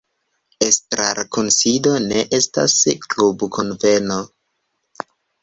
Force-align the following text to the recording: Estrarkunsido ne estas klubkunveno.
Estrarkunsido 0.67 1.93
ne 2.05 2.23
estas 2.39 2.79
klubkunveno. 3.05 4.19